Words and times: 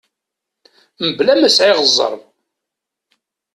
Mebla 1.05 1.33
ma 1.39 1.49
sɛiɣ 1.55 1.79
zzerb. 1.89 2.21